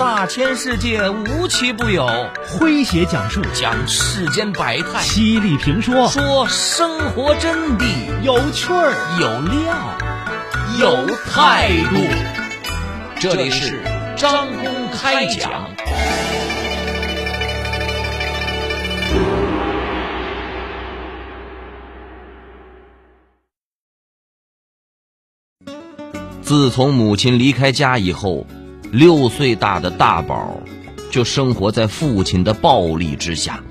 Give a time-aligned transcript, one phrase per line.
[0.00, 2.06] 大千世界无奇不有，
[2.46, 3.42] 诙谐讲述。
[3.52, 6.08] 讲世间百态，犀利评说。
[6.08, 7.84] 说生活真谛，
[8.22, 8.94] 有趣儿。
[9.20, 9.98] 有料，
[10.78, 11.96] 有态度。
[13.20, 13.82] 这里是
[14.16, 15.68] 张公开讲。
[26.40, 28.46] 自从母亲离开家以后，
[28.92, 30.60] 六岁大的大宝
[31.10, 33.62] 就生活在父亲的暴力之下。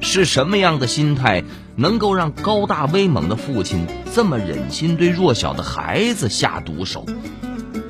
[0.00, 1.44] 是什么样的心态
[1.76, 7.06] 能够让高大威猛的父亲这么忍心对弱小的孩子下毒手？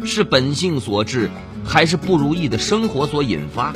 [0.05, 1.31] 是本性所致，
[1.65, 3.75] 还是不如意的生活所引发？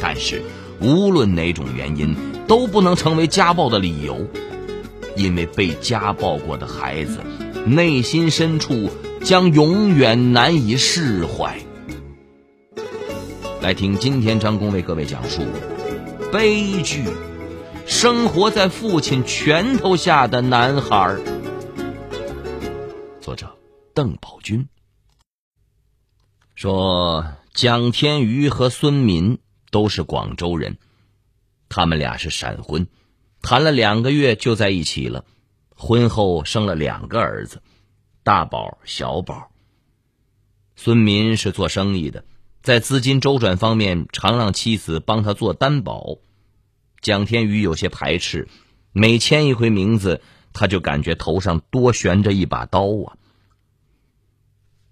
[0.00, 0.42] 但是，
[0.80, 4.26] 无论哪种原因，都不能成为家暴的理由，
[5.16, 7.18] 因为被家暴过的孩子。
[7.66, 8.90] 内心深处
[9.24, 11.58] 将永远难以释怀。
[13.62, 15.40] 来听今天张工为各位讲述
[16.30, 17.04] 悲剧：
[17.86, 21.16] 生活在父亲拳头下的男孩。
[23.22, 23.56] 作者
[23.94, 24.68] 邓宝军
[26.54, 29.38] 说：“蒋天瑜和孙民
[29.70, 30.76] 都是广州人，
[31.70, 32.86] 他们俩是闪婚，
[33.40, 35.24] 谈了两个月就在一起了。”
[35.76, 37.60] 婚后生了两个儿子，
[38.24, 39.50] 大宝、小宝。
[40.76, 42.24] 孙民是做生意的，
[42.62, 46.16] 在资金周转方面常让妻子帮他做担保。
[47.02, 48.48] 蒋天宇有些排斥，
[48.92, 50.22] 每签一回名字，
[50.54, 53.18] 他就感觉头上多悬着一把刀啊。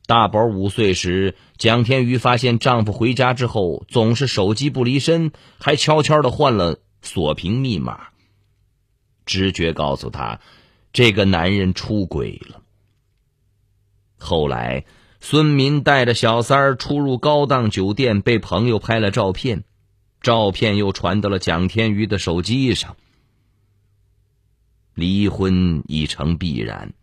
[0.05, 8.08] 大宝五岁时，蒋天宇发现丈夫回家之后总是手机不离身，还悄悄的换了锁屏密码。
[9.25, 10.38] 直觉告诉他。
[10.92, 12.62] 这个男人出轨了。
[14.23, 14.84] 后来，
[15.20, 19.65] 孙民带着小三儿出入高档酒店，被朋友拍了照片，
[20.20, 22.97] 照片又传到了蒋天瑜的手机上。
[24.94, 26.94] 离婚已成必然，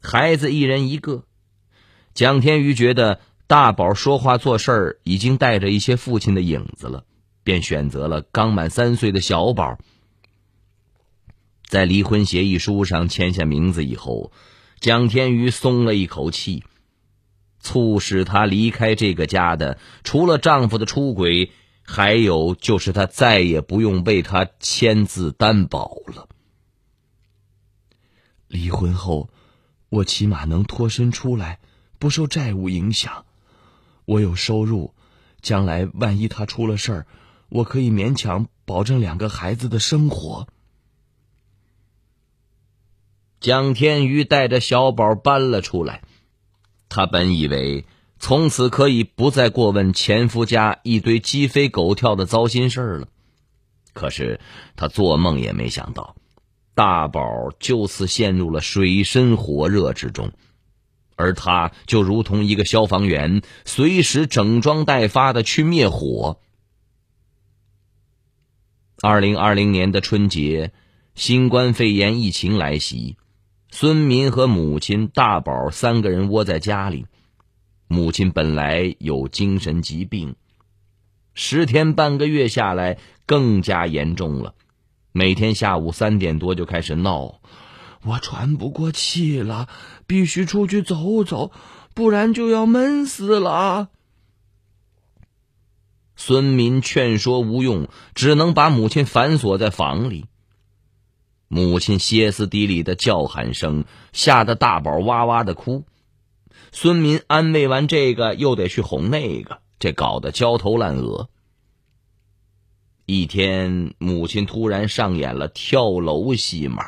[0.00, 1.24] 孩子一人一个。
[2.14, 7.04] 蒋天瑜觉得大宝说话做事儿已经带着一些父亲的影子了，
[7.44, 9.78] 便选择了刚满三岁的小宝。
[11.66, 14.32] 在离婚协议书上签下名字以后，
[14.80, 16.64] 蒋天瑜松了一口气。
[17.62, 21.52] 促使她离开这个家的，除了丈夫的出轨，
[21.82, 26.26] 还有就是她再也不用为他签字担保了。
[28.48, 29.28] 离婚后，
[29.90, 31.60] 我起码能脱身出来，
[31.98, 33.26] 不受债务影响。
[34.06, 34.94] 我有收入，
[35.42, 37.06] 将来万一他出了事儿，
[37.50, 40.48] 我可以勉强保证两个孩子的生活。
[43.40, 46.02] 蒋天瑜带着小宝搬了出来，
[46.90, 47.86] 他本以为
[48.18, 53.08] 从此可以不再过问前夫家一堆鸡飞狗跳的糟心事了。
[53.94, 54.40] 可是
[54.76, 56.16] 他做梦也没想到，
[56.74, 57.24] 大宝
[57.58, 60.32] 就此陷入了水深火热之中，
[61.16, 66.38] 而他就如同一个消防员，随时整装待发的去灭火。
[69.00, 70.72] 二零二零年的春节，
[71.14, 73.16] 新冠肺炎疫情来袭。
[73.72, 77.06] 孙民和母亲、大宝三个人窝在家里。
[77.86, 80.36] 母亲本来有精神疾病，
[81.34, 84.54] 十天半个月下来更加严重了。
[85.12, 87.40] 每天下午三点多就开始闹
[88.04, 89.68] ：“我喘不过气了，
[90.06, 91.50] 必须出去走走，
[91.94, 93.88] 不然就要闷死了。”
[96.14, 100.26] 孙民劝说无用，只能把母亲反锁在房里。
[101.52, 105.84] 母亲歇斯底里的叫喊声吓得大宝哇哇的哭，
[106.70, 111.28] 孙民安慰完这个又得去哄那个，这搞得焦头烂额。
[113.04, 116.84] 一天，母亲突然上演了跳楼戏码，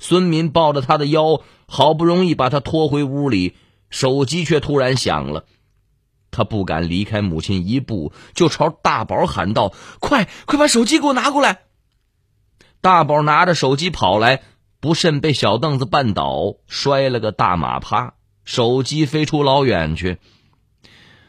[0.00, 3.54] 孙民抱着他的腰，好不容易把他拖回屋里，
[3.88, 5.44] 手机却突然响了，
[6.32, 9.72] 他不敢离开母亲一步，就朝大宝喊道
[10.02, 11.60] ：“快快把手机给我拿过来！”
[12.86, 14.42] 大宝拿着手机跑来，
[14.78, 20.18] 不慎被小凳子绊倒，摔了个大马趴，手机飞出老远去。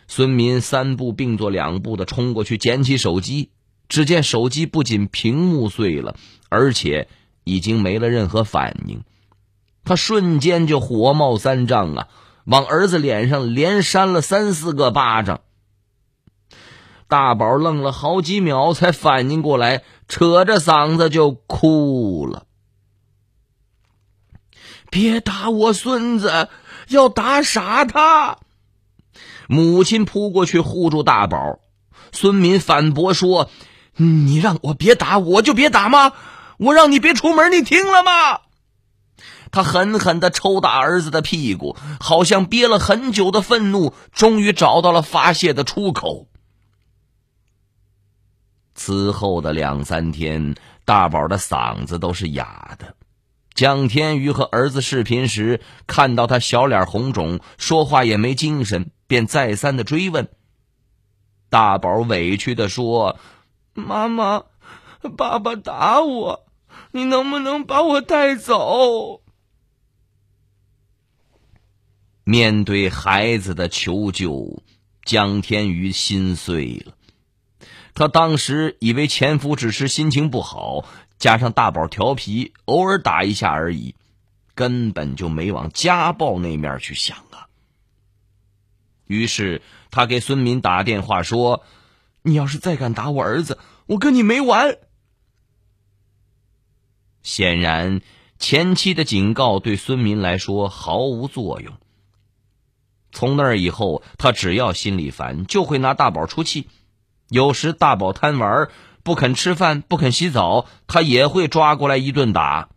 [0.07, 3.49] 孙民三步并作两步的冲过去捡起手机，
[3.89, 6.15] 只见手机不仅屏幕碎了，
[6.47, 7.07] 而且
[7.43, 9.01] 已经没了任何反应。
[9.83, 12.07] 他瞬间就火冒三丈啊，
[12.45, 15.41] 往儿子脸上连扇了三四个巴掌。
[17.07, 22.45] 大宝愣了好几秒，才反应过来，扯着嗓子就哭了
[24.89, 26.49] ：“别打我孙子，
[26.87, 28.37] 要打傻他！
[29.47, 31.59] 母亲扑过去护住大宝。
[32.11, 33.49] 孙敏反驳说
[33.97, 36.13] ：“你让我别打，我就别打吗？
[36.57, 38.41] 我让你别出门，你听了吗？”
[39.51, 46.27] 他狠狠的抽打儿子的屁股，好像憋了很久的愤怒，终于找到了发泄的出口。
[48.77, 52.95] 此后的两三天，大宝的嗓子都是哑的。
[53.53, 60.29] 蒋天宇和儿子视频时，看到他小脸红肿，说话也没精神，便再三的追问。
[61.49, 63.17] 大宝委屈的说
[63.73, 64.43] ：“妈妈，
[65.17, 66.45] 爸爸打我，
[66.91, 69.23] 你能不能把我带走？”
[72.23, 74.61] 面对孩子的求救，
[75.03, 76.93] 蒋天宇心碎了。
[77.97, 80.85] 他当时以为前夫只是心情不好，
[81.17, 83.95] 加上大宝调皮，偶尔打一下而已，
[84.53, 87.49] 根本就没往家暴那面去想啊。
[89.07, 91.63] 于是他给孙敏打电话说
[92.21, 93.57] ：“你要是再敢打我儿子，
[93.87, 94.77] 我跟你没完。”
[97.23, 98.01] 显然，
[98.37, 101.73] 前妻的警告对孙敏来说毫无作用。
[103.11, 106.67] 从那以后，他只要心里烦，就会拿大宝出气。
[107.29, 108.69] 有时大宝贪玩，
[109.03, 112.69] 不肯吃饭，不肯洗澡，他也会抓过来一顿打。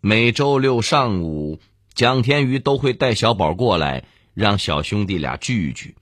[0.00, 1.60] 每周六上午，
[1.94, 4.04] 蒋天宇都会带小宝过来，
[4.34, 5.96] 让小兄弟俩聚聚。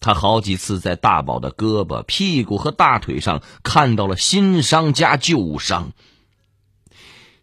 [0.00, 5.92] 他好几次在大宝的胳膊、屁股和大腿上看到了新伤加旧伤。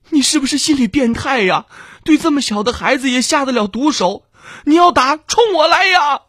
[0.10, 1.68] 你是不是心理变态呀？
[2.04, 4.24] 对这么小的孩子也下得了毒手？
[4.66, 6.22] 你要打，冲我来呀！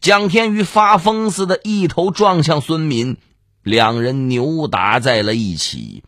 [0.00, 3.16] 蒋天宇发疯似的，一头撞向孙敏，
[3.62, 6.02] 两人扭打在了一起。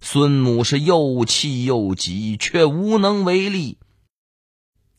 [0.00, 3.78] 孙母是又气又急，却无能为力。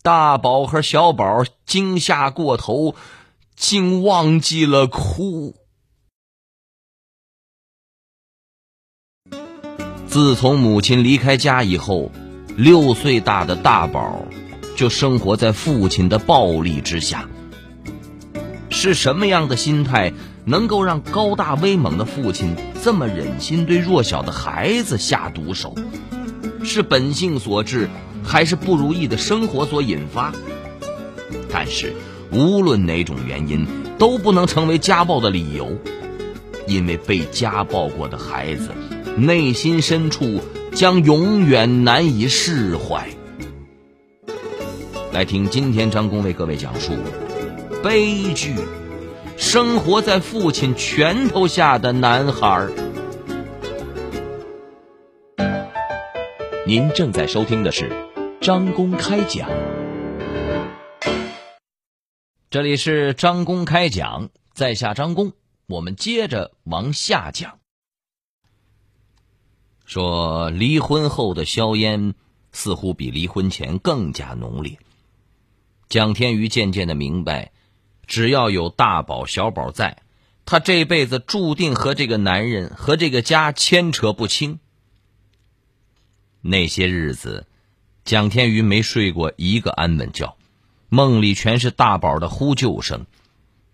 [0.02, 2.96] 大宝和小宝惊吓过头，
[3.56, 5.56] 竟忘记了哭。
[10.08, 12.12] 自从母亲离开家以后，
[12.56, 14.26] 六岁大的大宝。
[14.78, 17.28] 就生活在父亲的暴力之下。
[18.70, 20.14] 是什么样的心态
[20.46, 25.76] 能够让高大威猛的父亲这么忍心对弱小的孩子下毒手？
[26.64, 27.90] 是本性所致，
[28.24, 30.34] 还是不如意的生活所引发？
[31.50, 31.94] 但是，
[32.32, 33.66] 无论哪种原因，
[33.98, 35.78] 都不能成为家暴的理由，
[36.68, 38.70] 因为被家暴过的孩子，
[39.16, 40.42] 内心深处
[40.74, 43.08] 将永远难以释怀。
[45.14, 46.92] 来听今天张工为各位讲述
[47.84, 48.56] 悲剧：
[49.38, 52.68] 生活在父亲拳头下的男孩。
[56.66, 57.92] 您正在收听的是
[58.42, 59.50] 张公开讲，
[62.50, 65.34] 这里是张公开讲，在下张公，
[65.68, 67.60] 我们接着往下讲。
[69.86, 72.16] 说离婚后的硝烟
[72.52, 74.80] 似乎比离婚前更加浓烈。
[75.88, 77.54] 蒋天宇渐渐的明白，
[78.08, 79.98] 只要有大宝、小宝在，
[80.46, 84.60] 他这辈子注定和这个男人和这个家牵扯不清。
[86.42, 87.46] 那些日子，
[88.06, 90.36] 蒋天宇没睡过一个安稳觉，
[90.90, 93.06] 梦里全是大宝的呼救声。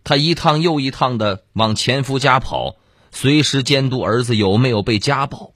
[0.03, 2.75] 他一趟又一趟的往前夫家跑，
[3.11, 5.53] 随时监督儿子有没有被家暴。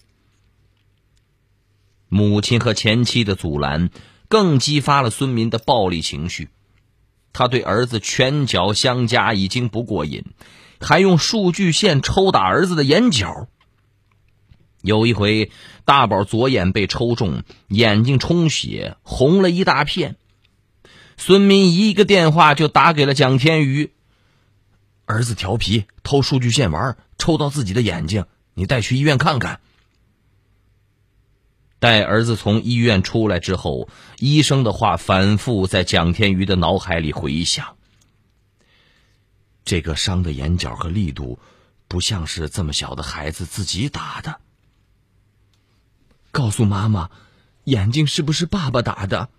[2.08, 3.90] 母亲和前妻的阻拦。
[4.30, 6.50] 更激发了孙民的暴力情绪，
[7.38, 10.24] 他对儿子拳脚相加已经不过瘾，
[10.80, 13.48] 还用数据线抽打儿子的眼角。
[14.82, 15.52] 有一回，
[15.86, 20.16] 大宝左眼被抽中，眼睛充血，红了一大片。
[21.16, 23.92] 孙民一个电话就打给了蒋天宇，
[25.06, 28.26] 儿子调皮偷数据线玩，抽到自己的眼睛，
[28.56, 29.60] 你带去医院看看。
[31.80, 37.76] 待儿子从医院出来之后，医生的话反复在蒋天宇的脑海里回响。
[39.64, 41.40] 这个伤的眼角和力度，
[41.88, 44.40] 不像是这么小的孩子自己打的。
[46.32, 47.10] 告诉妈妈，
[47.66, 49.30] 眼睛是不是爸爸打的？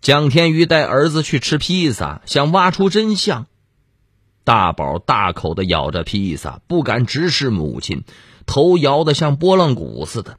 [0.00, 3.46] 蒋天宇带儿子去吃披萨，想挖出真相。
[4.44, 8.04] 大宝大口的咬着披萨，不敢直视母亲，
[8.46, 10.38] 头摇得像拨浪鼓似的。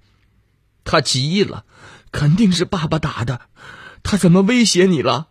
[0.83, 1.65] 他急了，
[2.11, 3.41] 肯定是爸爸打的，
[4.03, 5.27] 他怎么威胁你了？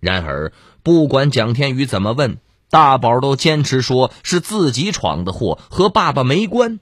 [0.00, 2.38] 然而，不管蒋天宇怎么问，
[2.70, 6.80] 大宝都坚持说是自己闯的祸，和爸爸没关。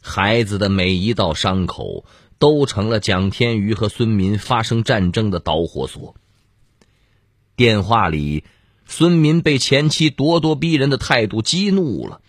[0.00, 2.04] 孩子的每一道伤口
[2.38, 6.14] 都成了蒋天宇和孙民发生战争的导火索。
[7.56, 8.44] 电话里，
[8.86, 12.20] 孙民被前妻咄咄逼人的态度激怒了。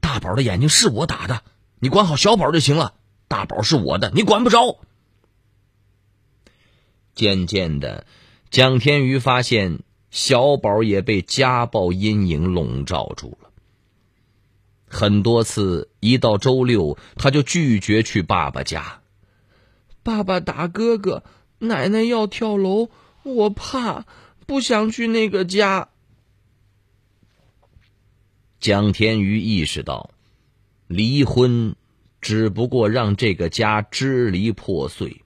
[0.00, 1.42] 大宝的眼睛是我打的，
[1.78, 2.94] 你管好小宝就行了。
[3.28, 4.80] 大宝是我的，你管不着。
[7.14, 8.06] 渐渐的，
[8.50, 9.80] 蒋天瑜发现
[10.10, 13.50] 小宝也被家暴阴影笼罩住了。
[14.88, 19.00] 很多次，一到周六，他就拒绝去爸爸家。
[20.02, 21.22] 爸爸打哥哥，
[21.58, 22.88] 奶奶要跳楼，
[23.22, 24.06] 我怕，
[24.46, 25.89] 不想去那个家。
[28.60, 30.10] 蒋天瑜意识到，
[30.86, 31.76] 离婚
[32.20, 35.22] 只不过让这个家支离破碎，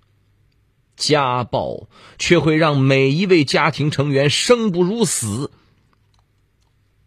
[0.97, 5.50] 家暴却会让每一位家庭成员生不如死。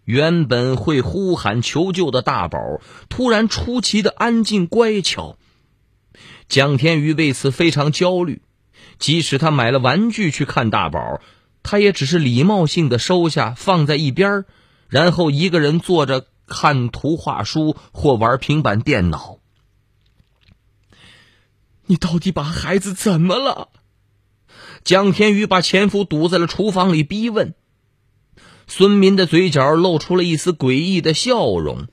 [0.04, 2.60] 原本会呼喊求救的大宝，
[3.08, 5.38] 突然出奇的安静乖巧。
[6.50, 8.42] 蒋天瑜为此非常焦虑，
[9.00, 11.22] 即使他买了玩具去看大宝，
[11.64, 14.46] 他也只是礼貌性的收下，放在一边儿。
[14.90, 19.40] 然后一个人坐着看图画书或玩平板电脑。
[21.86, 23.70] 你到底把孩子怎么了？
[24.84, 27.54] 蒋天宇把前夫堵在了厨房里逼问。
[28.68, 31.88] 孙民的嘴角露出了一丝诡异的笑容。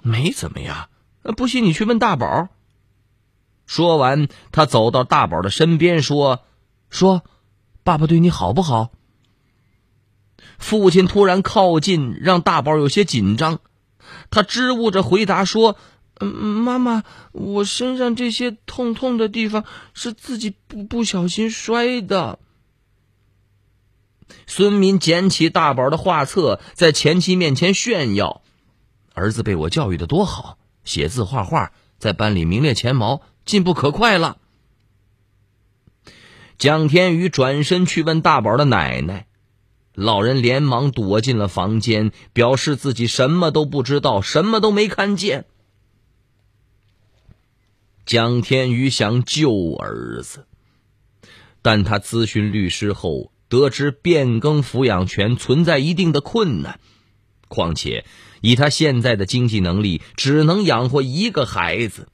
[0.00, 0.88] 没怎么样，
[1.36, 2.48] 不信你去问大宝。
[3.66, 6.44] 说完，他走到大宝的身边说
[6.90, 7.24] ：“说，
[7.82, 8.92] 爸爸对你好不好？”
[10.58, 13.60] 父亲突然靠近，让大宝有些紧张。
[14.30, 15.76] 他支吾着回答说
[16.20, 22.38] ：“嗯，妈妈，我身上这些痛痛的地方是自己不不小心摔的。”
[24.46, 28.42] 孙民捡起大宝的画册，在前妻面前炫耀
[29.14, 34.38] ：“儿子被我教育的多好，写字画画，在班里名列前茅，进步可快了。”
[36.58, 39.26] 蒋天宇转身去问大宝的奶奶。
[39.94, 45.44] 老人连忙躲进了房间，表示自己什么都不知道，什么都没看见。
[48.06, 50.46] 蒋天宇想救儿子，
[51.60, 56.80] 但他咨询律师后得知变更抚养权存在一定的困难，
[57.48, 58.04] 况且
[58.40, 62.08] 以他现在的经济能力，只能养活一个孩子。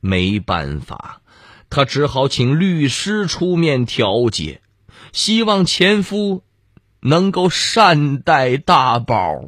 [0.00, 1.22] 没办法，
[1.68, 4.62] 他只好请律师出面调解。
[5.16, 6.42] 希望前夫
[7.00, 9.46] 能够善待大宝。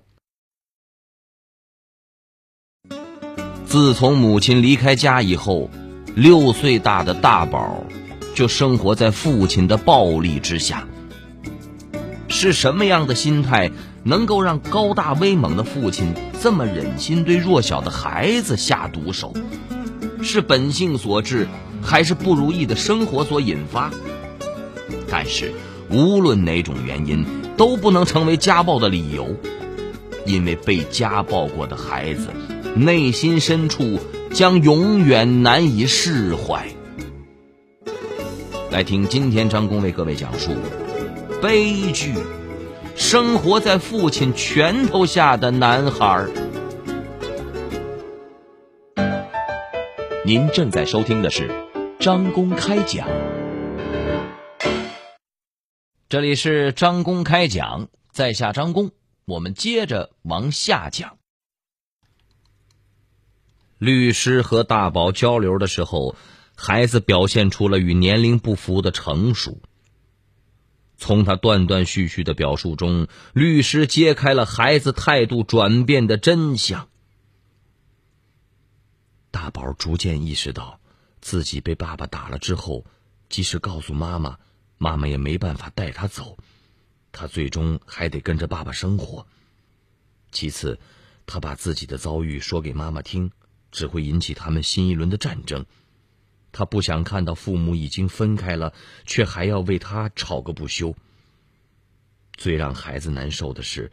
[3.67, 5.69] 自从母亲离开家以后，
[6.17, 7.85] 六岁大的大宝
[8.35, 10.89] 就生活在父亲的暴力之下。
[12.29, 13.71] 是什么样的心态
[14.05, 19.35] 能够让高大威猛的父亲这么忍心对弱小的孩子下毒手？
[20.23, 21.47] 是本性所致，
[21.83, 23.93] 还是不如意的生活所引发？
[25.11, 25.53] 但是，
[25.91, 27.25] 无论哪种原因，
[27.57, 29.35] 都不能成为家暴的理由，
[30.27, 32.29] 因为被家暴过的孩子，
[32.77, 33.99] 内心深处
[34.31, 36.67] 将永远难以释怀。
[38.71, 40.51] 来听今天张工为各位讲述
[41.41, 42.13] 悲剧：
[42.95, 46.27] 生活在父亲拳头下的男孩。
[50.27, 51.49] 您正在收听的是
[51.99, 53.09] 张公开讲。
[56.11, 58.93] 这里是张公开讲，在下张公，
[59.27, 61.19] 我们接着往下讲。
[63.77, 66.17] 律师和大宝交流的时候，
[66.57, 69.61] 孩子表现出了与年龄不符的成熟。
[70.97, 76.89] 从他断断续续的表述中，律师揭开了孩子态度转变的真相。
[79.31, 80.81] 大宝逐渐意识到，
[81.21, 82.87] 自己被爸爸打了之后，
[83.29, 84.39] 即使告诉妈妈。
[84.79, 86.39] 妈妈也没办法带他走，
[87.13, 89.27] 他最终还得跟着爸爸生活。
[90.31, 90.79] 其次，
[91.27, 93.31] 他把自己的遭遇说给妈妈听，
[93.73, 95.67] 只会引起他们新一轮的战争。
[96.53, 98.73] 他不想看到父母已经分开了，
[99.05, 100.95] 却还要为他吵个不休。
[102.37, 103.91] 最让孩子难受的是，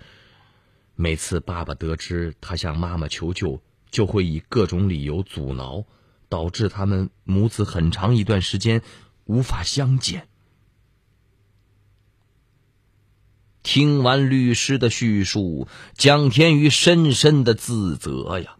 [0.96, 5.84] 每次爸爸得知他向妈妈求救，就会以各种理由阻挠，
[6.30, 8.82] 导致他们母子很长一段时间
[9.25, 10.27] 无法相见。
[13.65, 18.57] 听完律师的叙述，蒋天宇深深的自责呀。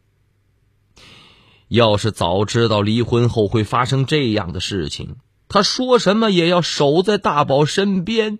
[1.67, 8.39] 要是早知道离婚后会发生这样的事情，他说什么也要守在大宝身边。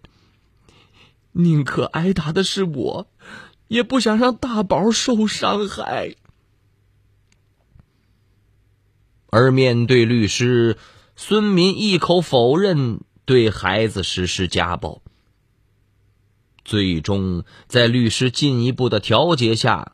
[1.34, 3.08] 宁可挨打的是我，
[3.68, 6.16] 也不想让大宝受伤害。
[9.30, 10.78] 而面对律师，
[11.16, 15.04] 孙民一口否认对孩子实施家暴。
[16.66, 19.94] 最终，在律师进一步的调解下，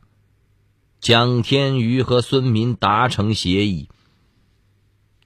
[1.00, 3.90] 蒋天宇和孙民达成协议：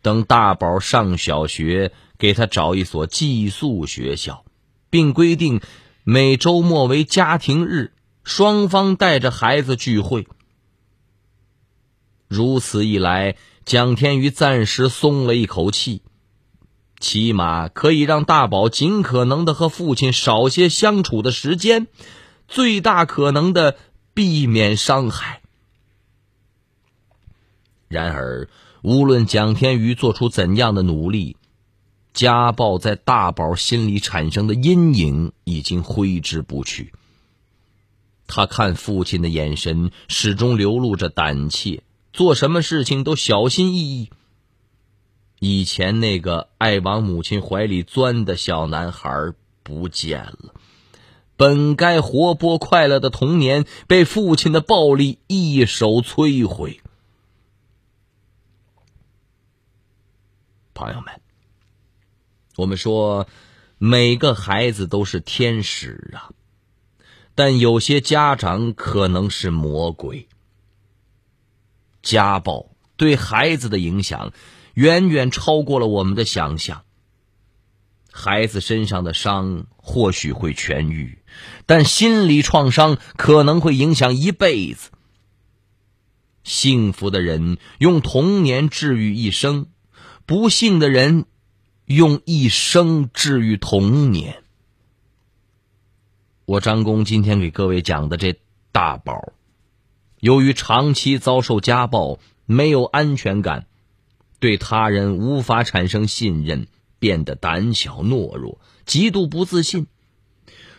[0.02, 4.44] 等大宝上小学，给他找一所寄宿学校，
[4.90, 5.60] 并规定
[6.02, 7.92] 每周末为家庭日，
[8.24, 10.26] 双方带着孩子聚会。
[12.26, 16.02] 如此一来，蒋天宇暂时松了一口气。
[16.98, 21.86] 起码可以让大宝尽可能的和父亲少些相处的时间，
[22.48, 23.76] 最大可能的
[24.14, 25.42] 避免伤害。
[27.88, 28.48] 然而，
[28.82, 31.36] 无论蒋天宇做出怎样的努力，
[32.12, 36.92] 家暴在大宝心里产生的阴影已经挥之不去。
[38.26, 44.10] 他看父亲的眼神始终流露着胆怯，做什么事情都小心翼翼。
[45.38, 50.54] 以前那个爱往母亲怀里钻的小男孩不见了，
[51.36, 56.80] 本该活泼快乐的童年被父亲的暴力一手摧毁。
[60.72, 61.20] 朋友们，
[62.56, 63.28] 我们说
[63.76, 66.32] 每个孩子都是天使啊，
[67.34, 70.28] 但有些家长可能是魔鬼。
[72.02, 74.32] 家暴对孩子的影响。
[74.76, 76.82] 远远超过了我们的想象。
[78.12, 81.18] 孩子身上的伤或许会痊愈，
[81.64, 84.90] 但心理创伤可能会影响一辈子。
[86.44, 89.66] 幸福的人用童年治愈一生，
[90.26, 91.24] 不幸的人
[91.86, 94.42] 用一生治愈童年。
[96.44, 98.38] 我张工今天给各位讲的这
[98.72, 99.32] 大宝，
[100.20, 103.66] 由于长期遭受家暴，没有安全感。
[104.38, 106.66] 对他人无法产生信任，
[106.98, 109.86] 变得胆小懦弱，极度不自信。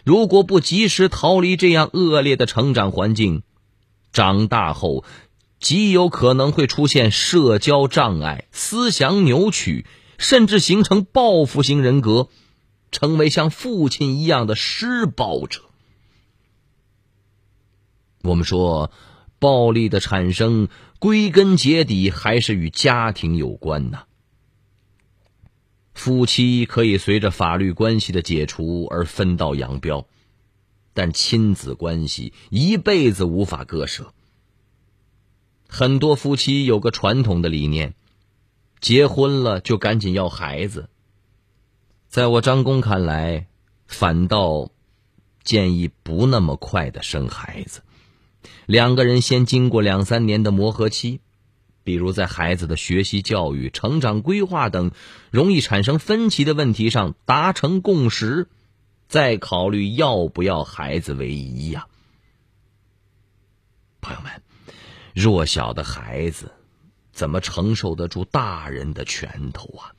[0.03, 3.41] 如果不及时逃离这样恶劣的成长环境，
[4.13, 5.03] 长大后
[5.59, 9.85] 极有可能会出现社交障碍、思想扭曲，
[10.17, 12.29] 甚至形成报复型人格，
[12.91, 15.63] 成为像父亲一样的施暴者。
[18.21, 18.91] 我们说，
[19.39, 20.69] 暴力的产生。
[20.99, 24.05] 归根结底还是与家庭有关呐。
[25.93, 30.07] 夫妻可以随着法律关系的解除而分道扬镳，
[30.93, 34.13] 但亲子关系一辈子无法割舍。
[35.67, 37.93] 很多夫妻有个传统的理念：
[38.79, 40.89] 结婚了就赶紧要孩子。
[42.07, 43.47] 在我张工看来，
[43.85, 44.71] 反倒
[45.43, 47.81] 建议不那么快的生孩子。
[48.65, 51.19] 两个人先经过两三年的磨合期，
[51.83, 54.91] 比如在孩子的学习、教育、成长规划等
[55.31, 58.47] 容易产生分歧的问题上达成共识，
[59.07, 61.87] 再考虑要不要孩子为宜呀。
[64.01, 64.31] 朋友们，
[65.13, 66.51] 弱小的孩子
[67.11, 69.95] 怎么承受得住大人的拳头啊？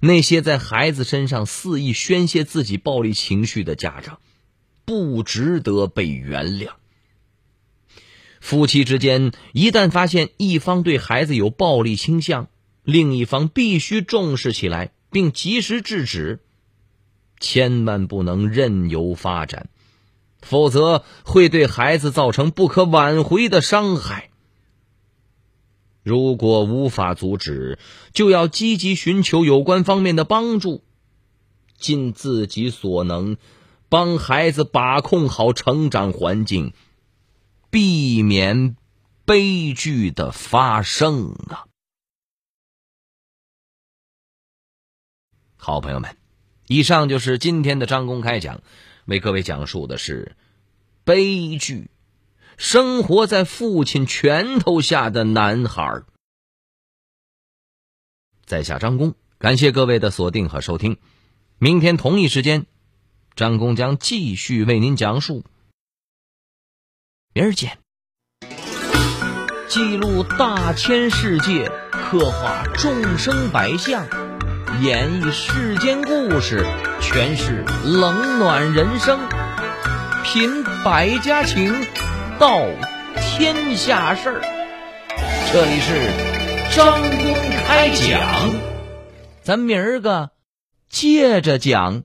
[0.00, 4.20] 那些在孩子身上肆意宣泄自己暴力情绪的家长，
[4.84, 6.72] 不值得被原谅。
[8.42, 12.48] 夫妻之间一旦发现一方对孩子有暴力倾向，
[12.82, 16.40] 另一方必须重视起来，并及时制止，
[17.38, 19.68] 千万不能任由发展，
[20.40, 24.30] 否则会对孩子造成不可挽回的伤害。
[26.02, 27.78] 如果无法阻止，
[28.12, 30.82] 就要积极寻求有关方面的帮助，
[31.78, 33.36] 尽自己所能，
[33.88, 36.72] 帮孩子把控好成长环境。
[37.72, 38.76] 避免
[39.24, 41.64] 悲剧的发生啊！
[45.56, 46.18] 好朋友们，
[46.66, 48.60] 以上就是今天的张公开讲，
[49.06, 50.36] 为各位讲述的是
[51.04, 51.88] 悲剧——
[52.58, 56.02] 生活在父亲拳头下的男孩。
[58.44, 60.98] 在下张工，感谢各位的锁定和收听。
[61.56, 62.66] 明天同一时间，
[63.34, 65.42] 张工将继续为您讲述。
[67.34, 67.78] 明儿见。
[69.68, 74.06] 记录大千世界，刻画众生百相，
[74.82, 76.66] 演绎世间故事，
[77.00, 79.18] 诠释冷暖人生，
[80.22, 81.74] 品百家情，
[82.38, 82.60] 道
[83.16, 84.42] 天下事儿。
[85.50, 87.34] 这里是张公
[87.66, 88.50] 开讲，
[89.42, 90.32] 咱明儿个
[90.90, 92.02] 接着讲。